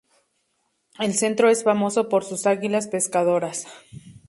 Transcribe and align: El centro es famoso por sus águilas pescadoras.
El 0.97 1.13
centro 1.13 1.47
es 1.51 1.63
famoso 1.63 2.09
por 2.09 2.23
sus 2.23 2.47
águilas 2.47 2.87
pescadoras. 2.87 3.67